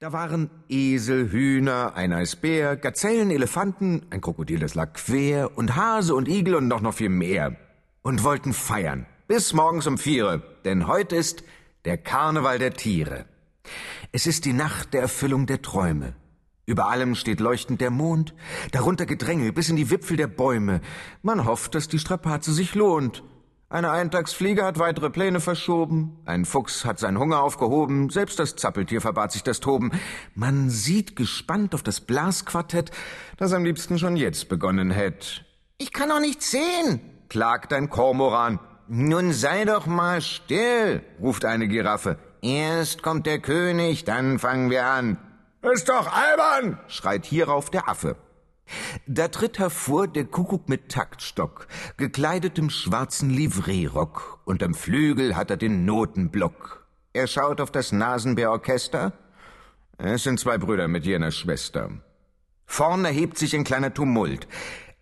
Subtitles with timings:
[0.00, 6.14] Da waren Esel, Hühner, ein Eisbär, Gazellen, Elefanten, ein Krokodil, das lag quer, und Hase
[6.14, 7.56] und Igel und noch noch viel mehr.
[8.02, 9.06] Und wollten feiern.
[9.26, 11.42] Bis morgens um vier, denn heute ist
[11.84, 13.24] der Karneval der Tiere.
[14.12, 16.14] Es ist die Nacht der Erfüllung der Träume.
[16.64, 18.34] Über allem steht leuchtend der Mond,
[18.70, 20.80] darunter Gedränge bis in die Wipfel der Bäume.
[21.22, 23.24] Man hofft, dass die Strapaze sich lohnt.
[23.70, 29.02] Eine Eintagsfliege hat weitere Pläne verschoben, ein Fuchs hat seinen Hunger aufgehoben, selbst das Zappeltier
[29.02, 29.92] verbat sich das Toben.
[30.34, 32.90] Man sieht gespannt auf das Blasquartett,
[33.36, 35.44] das am liebsten schon jetzt begonnen hätt.
[35.76, 38.58] Ich kann doch nichts sehen, klagt ein Kormoran.
[38.88, 42.18] Nun sei doch mal still, ruft eine Giraffe.
[42.40, 45.18] Erst kommt der König, dann fangen wir an.
[45.60, 48.16] Ist doch albern, schreit hierauf der Affe.
[49.10, 51.66] Da tritt hervor der Kuckuck mit Taktstock,
[51.96, 56.86] gekleidet im schwarzen Livreerock, und am Flügel hat er den Notenblock.
[57.14, 59.14] Er schaut auf das Nasenbärorchester.
[59.96, 61.90] Es sind zwei Brüder mit jener Schwester.
[62.66, 64.46] Vorn erhebt sich ein kleiner Tumult.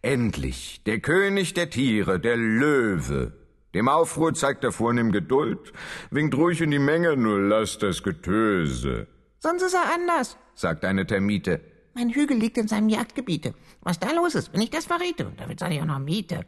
[0.03, 3.33] Endlich, der König der Tiere, der Löwe.
[3.75, 5.73] Dem Aufruhr zeigt er vornehm Geduld,
[6.13, 9.09] winkt ruhig in die Menge, nur lasst das Getöse.
[9.41, 11.61] Sonst ist er anders, sagt eine Termite.
[11.97, 13.55] Mein Hügel liegt in seinem Jagdgebiete.
[13.81, 16.45] Was da los ist, wenn ich das verrate, damit zahle ich auch noch Miete.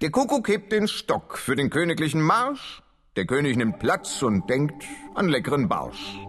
[0.00, 2.84] Der Kuckuck hebt den Stock für den königlichen Marsch.
[3.16, 4.84] Der König nimmt Platz und denkt
[5.16, 6.20] an leckeren Barsch.